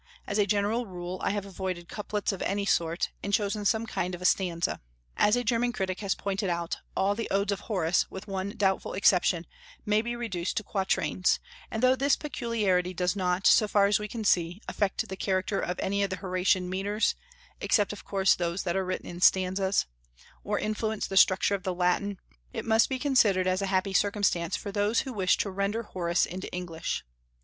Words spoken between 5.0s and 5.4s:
As